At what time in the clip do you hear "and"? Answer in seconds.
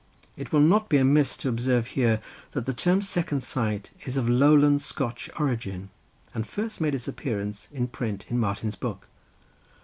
6.33-6.47